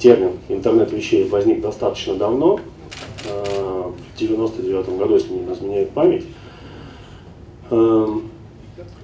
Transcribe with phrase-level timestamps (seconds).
[0.00, 2.58] термин интернет вещей возник достаточно давно,
[3.24, 6.24] в 99 году, если не изменяет память.
[7.70, 8.30] Эм,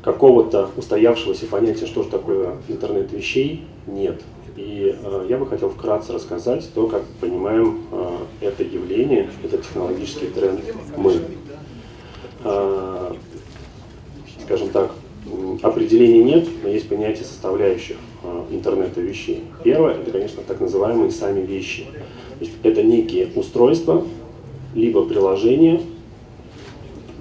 [0.03, 4.22] какого-то устоявшегося понятия, что же такое интернет вещей, нет.
[4.57, 10.26] И э, я бы хотел вкратце рассказать то, как понимаем э, это явление, этот технологический
[10.26, 10.61] тренд
[10.96, 11.14] мы.
[12.44, 13.13] Э,
[14.44, 14.93] скажем так,
[15.63, 18.15] определений нет, но есть понятие составляющих э,
[18.50, 19.45] интернета вещей.
[19.64, 21.87] Первое– это, конечно, так называемые сами вещи.
[22.39, 24.04] То есть это некие устройства,
[24.75, 25.81] либо приложения,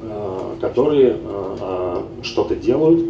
[0.02, 3.02] э, которые э, что-то делают,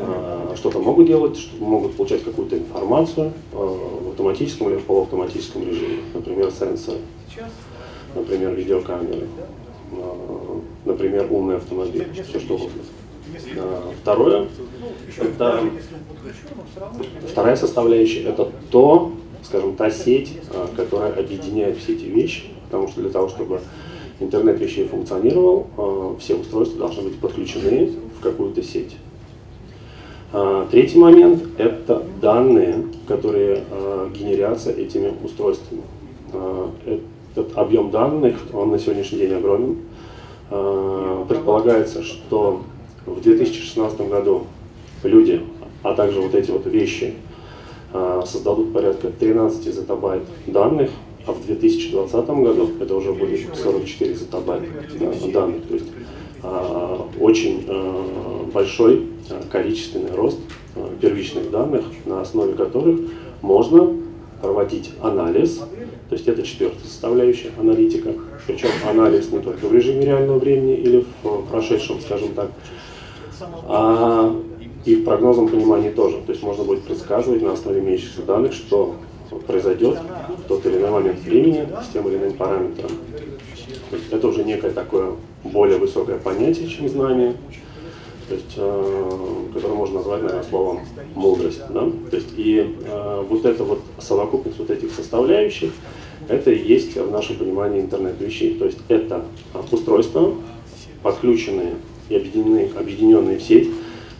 [0.00, 5.98] э, что-то могут делать, могут получать какую-то информацию в автоматическом или в полуавтоматическом режиме.
[6.14, 6.98] Например, сенсоры,
[8.14, 9.26] например, видеокамеры,
[10.86, 12.82] например, умный автомобиль, все что угодно.
[14.00, 14.48] Второе,
[15.18, 15.64] это
[17.28, 20.32] вторая составляющая, это то, скажем, та сеть,
[20.76, 23.60] которая объединяет все эти вещи, потому что для того, чтобы
[24.20, 28.96] интернет вещей функционировал, э, все устройства должны быть подключены в какую-то сеть.
[30.32, 33.62] Э, третий момент– это данные, которые
[34.14, 35.82] генерятся этими устройствами.
[37.34, 39.76] Этот объем данных, он на сегодняшний день огромен.
[41.28, 42.62] Предполагается, что
[43.04, 44.46] в 2016 году
[45.02, 45.40] люди,
[45.82, 47.14] а также вот эти вот вещи,
[48.26, 50.90] создадут порядка 13 зетабайт данных,
[51.26, 54.66] а в 2020 году это уже будет 44 зетабайта
[55.32, 55.66] данных.
[55.66, 55.86] То есть
[56.42, 60.38] а, очень а, большой а, количественный рост
[61.00, 63.00] первичных данных, на основе которых
[63.42, 63.96] можно
[64.42, 65.56] проводить анализ,
[66.08, 68.12] то есть это четвертая составляющая аналитика,
[68.46, 72.50] причем анализ не только в режиме реального времени или в прошедшем, скажем так,
[73.68, 74.34] а
[74.84, 76.18] и в прогнозном понимании тоже.
[76.24, 78.94] То есть можно будет предсказывать на основе имеющихся данных, что
[79.46, 79.98] произойдет
[80.44, 82.90] в тот или иной момент времени с тем или иным параметром.
[83.90, 87.34] То есть это уже некое такое более высокое понятие, чем знание,
[88.28, 90.80] то есть, э, которое можно назвать, наверное, словом
[91.14, 91.60] мудрость.
[91.70, 91.88] Да?
[92.10, 95.70] То есть, и э, вот эта вот совокупность вот этих составляющих,
[96.28, 98.58] это и есть в нашем понимании интернет вещей.
[98.58, 99.24] То есть это
[99.70, 100.34] устройства,
[101.02, 101.74] подключенные
[102.08, 103.68] и объединенные, объединенные в сеть,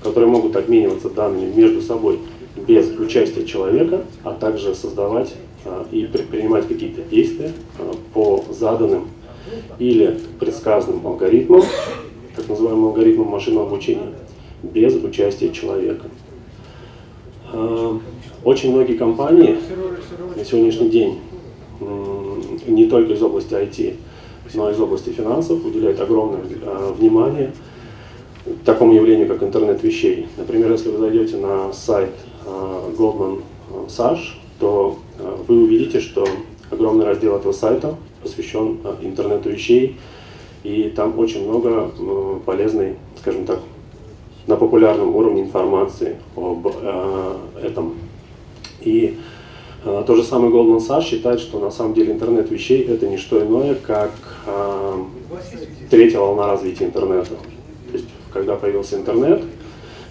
[0.03, 2.19] которые могут обмениваться данными между собой
[2.67, 9.09] без участия человека, а также создавать а, и предпринимать какие-то действия а, по заданным
[9.79, 11.63] или предсказанным алгоритмам,
[12.35, 14.13] так называемым алгоритмам машинного обучения,
[14.63, 16.07] без участия человека.
[17.53, 17.99] А,
[18.45, 19.59] очень многие компании
[20.37, 21.19] на сегодняшний день,
[22.67, 23.97] не только из области IT,
[24.55, 26.41] но и из области финансов, уделяют огромное
[26.97, 27.53] внимание
[28.67, 30.29] такому явлению, как интернет вещей.
[30.37, 32.11] Например, если вы зайдете на сайт
[32.47, 33.43] Э, Goldman
[33.89, 34.21] Sachs,
[34.61, 36.27] то э, вы увидите, что
[36.71, 39.97] огромный раздел этого сайта посвящен интернету вещей,
[40.63, 41.91] и там очень много
[42.45, 43.61] полезной, скажем так,
[44.47, 46.67] на популярном уровне информации об
[47.63, 47.95] этом.
[48.81, 49.17] И
[49.85, 53.41] то же самое Goldman Sachs считает, что на самом деле интернет вещей это не что
[53.41, 54.13] иное, как
[55.89, 57.31] третья волна развития интернета.
[58.37, 59.43] Когда появился интернет,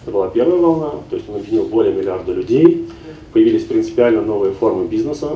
[0.01, 2.87] это была первая волна, то есть он объединил более миллиарда людей.
[3.33, 5.33] Появились принципиально новые формы бизнеса,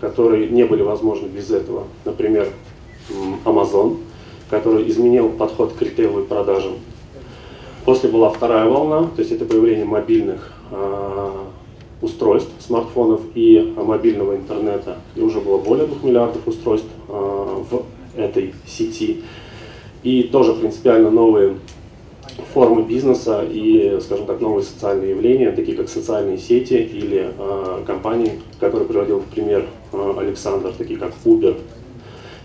[0.00, 1.84] которые не были возможны без этого.
[2.06, 2.48] Например,
[3.44, 3.98] Amazon,
[4.48, 6.76] который изменил подход к ритейловой продажам.
[7.84, 11.30] После была вторая волна, то есть это появление мобильных э,
[12.00, 14.96] устройств, смартфонов и мобильного интернета.
[15.14, 17.82] И уже было более 2 миллиардов устройств э, в
[18.16, 19.24] этой сети.
[20.02, 21.56] И тоже принципиально новые
[22.52, 28.40] формы бизнеса и, скажем так, новые социальные явления, такие как социальные сети или э, компании,
[28.58, 31.56] которые приводил в пример э, Александр, такие как Uber,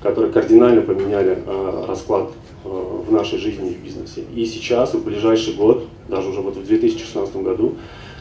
[0.01, 2.31] которые кардинально поменяли э, расклад
[2.63, 4.23] э, в нашей жизни и в бизнесе.
[4.35, 7.75] И сейчас, в ближайший год, даже уже вот в 2016 году,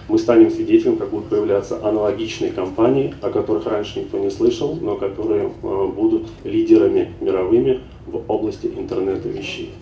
[0.08, 4.96] мы станем свидетелем, как будут появляться аналогичные компании, о которых раньше никто не слышал, но
[4.96, 9.72] которые э, будут лидерами мировыми в области интернета вещей.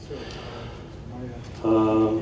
[1.63, 2.19] А,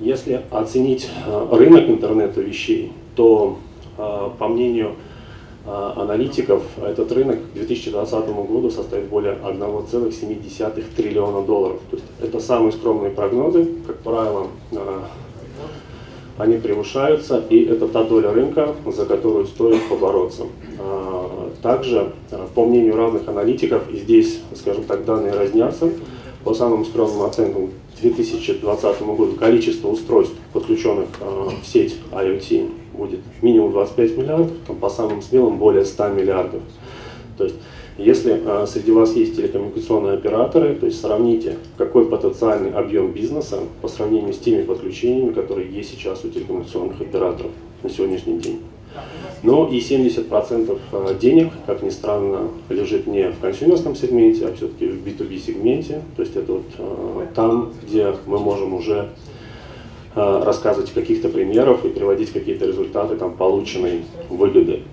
[0.00, 3.58] если оценить а, рынок интернета вещей, то,
[3.96, 4.92] а, по мнению
[5.66, 11.80] аналитиков, этот рынок к 2020 году составит более 1,7 триллиона долларов.
[11.90, 14.48] То есть это самые скромные прогнозы, как правило,
[16.36, 20.42] они превышаются, и это та доля рынка, за которую стоит побороться.
[21.62, 22.12] Также,
[22.54, 25.88] по мнению разных аналитиков, и здесь, скажем так, данные разнятся,
[26.44, 27.70] по самым скромным оценкам,
[28.00, 34.88] 2020 году количество устройств, подключенных э, в сеть IoT, будет минимум 25 миллиардов, там, по
[34.88, 36.62] самым смелым более 100 миллиардов.
[37.36, 37.56] То есть
[37.96, 43.88] если а, среди вас есть телекоммуникационные операторы, то есть сравните, какой потенциальный объем бизнеса по
[43.88, 47.52] сравнению с теми подключениями, которые есть сейчас у телекоммуникационных операторов
[47.84, 48.60] на сегодняшний день.
[49.44, 54.86] Но и 70% а, денег, как ни странно, лежит не в консюмерском сегменте, а все-таки
[54.86, 56.00] в B2B сегменте.
[56.16, 59.10] То есть это вот а, там, где мы можем уже
[60.14, 64.84] а, рассказывать каких-то примеров и приводить какие-то результаты там, полученной выгоды.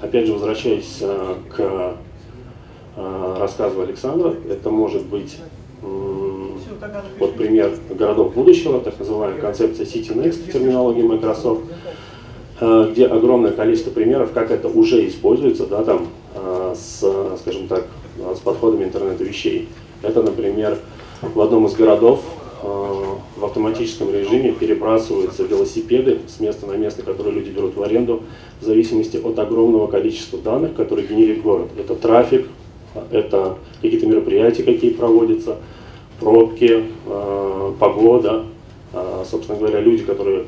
[0.00, 1.96] Опять же, возвращаясь э, к
[2.96, 5.36] э, рассказу Александра, это может быть
[7.18, 11.90] вот пример городов будущего, так называемая концепция City Next в терминологии Microsoft, э,
[12.60, 16.08] где огромное количество примеров, как это уже используется, да, там,
[16.74, 17.04] с,
[17.40, 17.86] скажем так,
[18.36, 19.68] с подходами интернета вещей.
[20.02, 20.78] Это, например,
[21.22, 22.20] в одном из городов
[22.62, 28.22] в автоматическом режиме перебрасываются велосипеды с места на место, которые люди берут в аренду,
[28.60, 31.68] в зависимости от огромного количества данных, которые генерит город.
[31.78, 32.46] Это трафик,
[33.10, 35.56] это какие-то мероприятия, какие проводятся,
[36.18, 38.44] пробки, э, погода.
[38.92, 40.44] Э, собственно говоря, люди, которые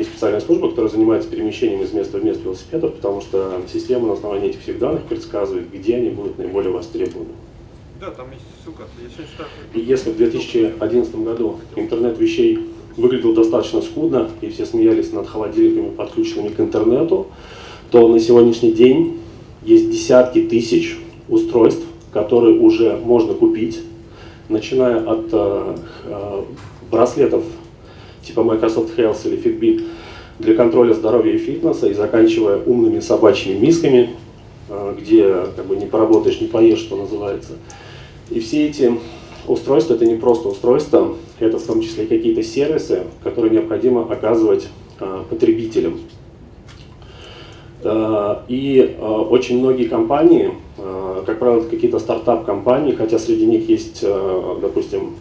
[0.00, 4.14] есть специальная служба, которая занимается перемещением из места в место велосипедов, потому что система на
[4.14, 7.30] основании этих всех данных предсказывает, где они будут наиболее востребованы.
[8.00, 8.84] Да, там есть ссылка.
[9.10, 12.58] Считаю, И если в 2011 году интернет вещей
[12.96, 17.26] выглядел достаточно скудно, и все смеялись над холодильниками, подключенными к интернету,
[17.90, 19.20] то на сегодняшний день
[19.62, 20.98] есть десятки тысяч
[21.28, 23.80] устройств, которые уже можно купить,
[24.48, 26.42] начиная от э, э,
[26.90, 27.44] браслетов
[28.30, 29.84] типа Microsoft Health или Fitbit
[30.38, 34.10] для контроля здоровья и фитнеса и заканчивая умными собачьими мисками,
[34.68, 37.52] э, где как бы не поработаешь, не поешь, что называется.
[38.30, 38.92] И все эти
[39.46, 44.68] устройства это не просто устройства, это в том числе какие-то сервисы, которые необходимо оказывать
[45.00, 45.98] а, потребителям.
[47.82, 54.00] А, и а, очень многие компании, а, как правило, какие-то стартап-компании, хотя среди них есть,
[54.04, 55.14] а, допустим,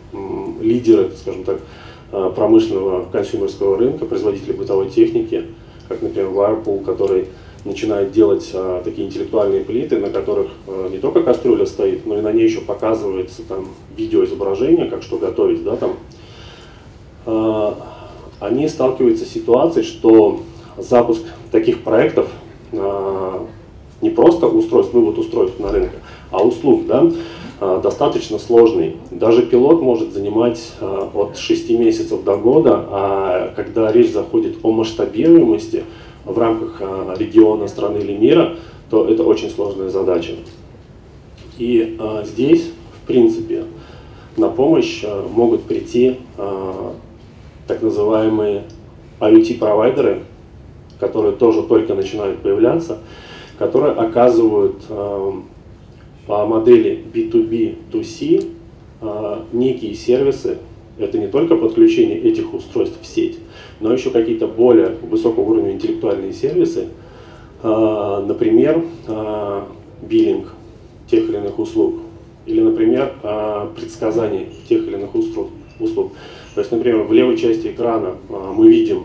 [0.61, 5.45] лидеры, скажем так, а, промышленного консюмерского рынка, производители бытовой техники,
[5.87, 7.27] как, например, Whirlpool, который
[7.65, 12.21] начинает делать а, такие интеллектуальные плиты, на которых а, не только кастрюля стоит, но и
[12.21, 13.67] на ней еще показывается там
[13.97, 15.93] видеоизображение, как что готовить, да, там.
[17.25, 17.77] А,
[18.39, 20.41] они сталкиваются с ситуацией, что
[20.77, 22.29] запуск таких проектов
[22.71, 23.45] а,
[24.01, 25.91] не просто устройств, вывод устройств на рынок,
[26.31, 27.11] а услуг, да,
[27.59, 28.97] достаточно сложный.
[29.11, 34.71] Даже пилот может занимать а, от 6 месяцев до года, а когда речь заходит о
[34.71, 35.83] масштабируемости,
[36.25, 38.55] в рамках а, региона, страны или мира,
[38.89, 40.33] то это очень сложная задача.
[41.57, 42.71] И а, здесь,
[43.03, 43.65] в принципе,
[44.37, 46.17] на помощь а, могут прийти
[47.67, 48.63] так называемые
[49.19, 50.23] IoT-провайдеры,
[50.99, 52.97] которые тоже только начинают появляться,
[53.59, 54.81] которые оказывают
[56.29, 58.51] по модели B2B2C
[59.51, 60.59] некие сервисы.
[60.99, 63.39] Это не только подключение этих устройств в сеть,
[63.79, 66.89] но еще какие-то более высокого уровня интеллектуальные сервисы,
[67.63, 69.67] а, например, а,
[70.03, 70.53] биллинг
[71.09, 71.95] тех или иных услуг,
[72.45, 75.49] или, например, а, предсказание тех или иных услуг.
[75.79, 79.03] То есть, например, в левой части экрана мы видим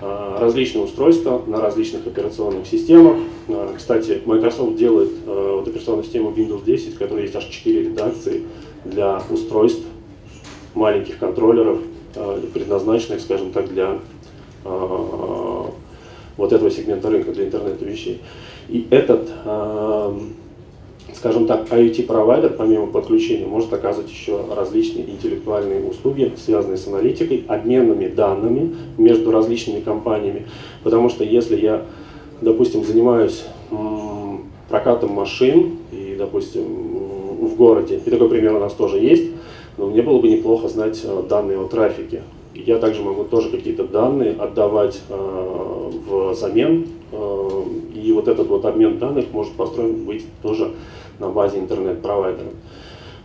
[0.00, 3.16] различные устройства на различных операционных системах.
[3.76, 8.44] Кстати, Microsoft делает вот операционную систему Windows 10, в которой есть аж 4 редакции
[8.84, 9.82] для устройств,
[10.74, 11.78] маленьких контроллеров,
[12.14, 13.98] Э, предназначенных, скажем так, для
[14.64, 15.64] э,
[16.36, 18.22] вот этого сегмента рынка, для интернета вещей.
[18.68, 20.18] И этот, э,
[21.14, 28.08] скажем так, IoT-провайдер, помимо подключения, может оказывать еще различные интеллектуальные услуги, связанные с аналитикой, обменными
[28.08, 30.46] данными между различными компаниями.
[30.82, 31.82] Потому что если я,
[32.40, 33.44] допустим, занимаюсь
[34.68, 36.64] прокатом машин, и, допустим,
[37.42, 39.30] в городе, и такой пример у нас тоже есть,
[39.76, 42.22] но мне было бы неплохо знать э, данные о трафике.
[42.66, 47.62] Я также могу тоже какие-то данные отдавать э, замен, э,
[47.94, 50.72] и вот этот вот обмен данных может построен быть тоже
[51.20, 52.48] на базе интернет-провайдера.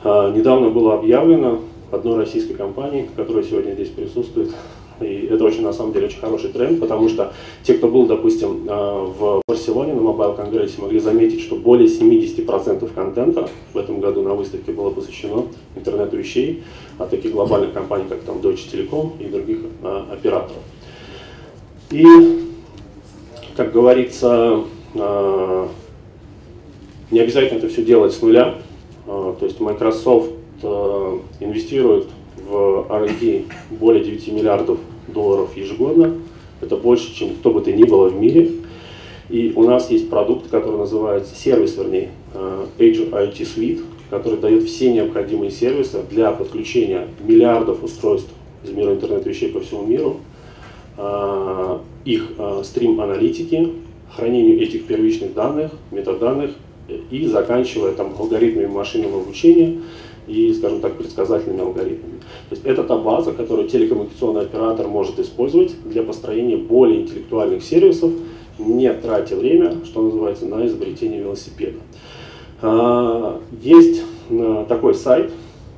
[0.04, 1.62] Э, недавно было объявлено
[1.92, 4.52] одной российской компании, которая сегодня здесь присутствует,
[5.02, 7.34] и это очень, на самом деле, очень хороший тренд, потому что
[7.64, 12.94] те, кто был, допустим, э, в Барселоне на Mobile Конгрессе, могли заметить, что более 70%
[12.94, 15.46] контента в этом году на выставке было посвящено
[15.76, 16.64] интернету вещей
[16.98, 20.62] от таких глобальных компаний, как там Deutsche Telekom и других а, операторов.
[21.92, 22.06] И,
[23.56, 24.62] как говорится,
[24.96, 25.68] а,
[27.12, 28.56] не обязательно это все делать с нуля.
[29.08, 30.32] А, то есть Microsoft
[30.64, 32.08] а, инвестирует
[32.54, 36.16] в R&D более 9 миллиардов долларов ежегодно.
[36.62, 38.52] Это больше, чем кто бы то ни было в мире.
[39.30, 44.64] И у нас есть продукт, который называется, сервис, вернее, э, Azure IT Suite, который дает
[44.64, 48.30] все необходимые сервисы для подключения миллиардов устройств
[48.64, 50.18] из мира интернет-вещей по всему миру,
[50.98, 53.74] э, их э, стрим-аналитики,
[54.16, 56.52] хранению этих первичных данных, метаданных
[57.10, 59.80] и заканчивая там алгоритмами машинного обучения
[60.28, 62.20] и, скажем так, предсказательными алгоритмами.
[62.50, 68.12] То есть это та база, которую телекоммуникационный оператор может использовать для построения более интеллектуальных сервисов,
[68.58, 71.80] не тратя время, что называется, на изобретение велосипеда.
[72.62, 75.32] А, есть а, такой сайт,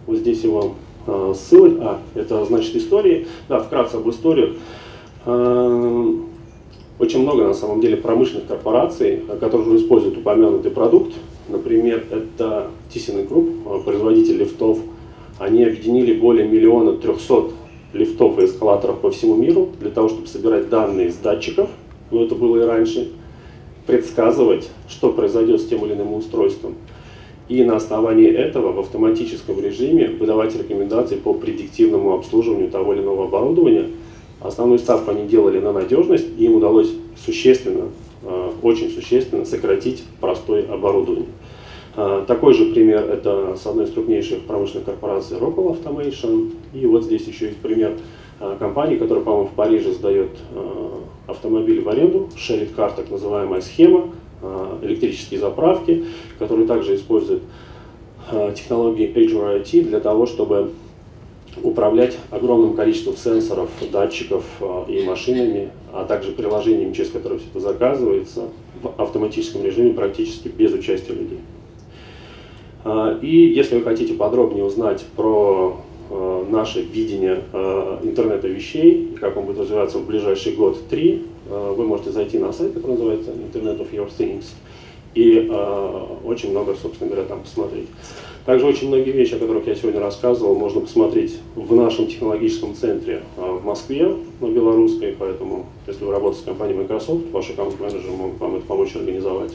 [0.05, 0.73] вот здесь его
[1.07, 4.55] а, ссылка, а, это значит истории, да, вкратце об историях.
[6.97, 11.13] Очень много на самом деле промышленных корпораций, которые используют упомянутый продукт.
[11.49, 14.79] Например, это ThyssenKrupp, производитель лифтов.
[15.37, 17.53] Они объединили более миллиона трехсот
[17.93, 21.69] лифтов и эскалаторов по всему миру для того, чтобы собирать данные с датчиков,
[22.11, 23.11] но это было и раньше,
[23.85, 26.75] предсказывать, что произойдет с тем или иным устройством.
[27.47, 33.25] И на основании этого в автоматическом режиме выдавать рекомендации по предиктивному обслуживанию того или иного
[33.25, 33.89] оборудования.
[34.41, 36.91] Основную ставку они делали на надежность, и им удалось
[37.23, 37.85] существенно,
[38.23, 41.27] а, очень существенно сократить простое оборудование.
[41.95, 46.53] А, такой же пример это с одной из крупнейших промышленных корпораций Rockwell Automation.
[46.73, 47.93] И вот здесь еще есть пример
[48.39, 50.31] а, компании, которая, по-моему, в Париже сдает
[51.27, 54.09] автомобиль в аренду, Car, так называемая схема,
[54.41, 56.05] а, электрические заправки,
[56.37, 57.43] которые также используют
[58.31, 60.71] а, технологии Azure IoT для того, чтобы
[61.63, 67.59] управлять огромным количеством сенсоров, датчиков а, и машинами, а также приложениями, через которые все это
[67.59, 68.49] заказывается
[68.81, 71.39] в автоматическом режиме практически без участия людей.
[73.21, 75.77] И если вы хотите подробнее узнать про
[76.07, 81.85] Э, наше видение э, интернета вещей и как он будет развиваться в ближайший год-три, вы
[81.85, 84.45] можете зайти на сайт, который называется Internet of Your Things,
[85.13, 85.47] и
[86.23, 87.87] очень много, собственно говоря, там посмотреть.
[88.47, 93.21] Также очень многие вещи, о которых я сегодня рассказывал, можно посмотреть в нашем технологическом центре
[93.37, 94.11] в Москве,
[94.41, 98.95] на Белорусской, поэтому, если вы работаете с компанией Microsoft, ваш аккаунт-менеджер может вам это помочь
[98.95, 99.53] организовать.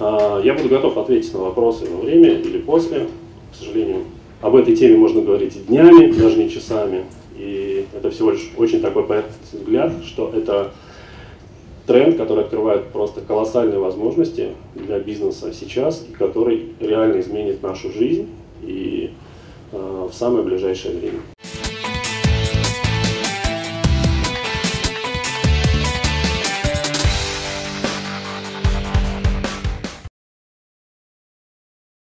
[0.00, 3.08] Я буду готов ответить на вопросы во время или после.
[3.52, 4.04] К сожалению,
[4.40, 7.04] об этой теме можно говорить днями, даже не часами.
[7.36, 10.72] И это всего лишь очень такой поверхностный взгляд, что это
[11.86, 18.28] тренд, который открывает просто колоссальные возможности для бизнеса сейчас, и который реально изменит нашу жизнь
[18.62, 19.10] и
[19.72, 21.20] э, в самое ближайшее время.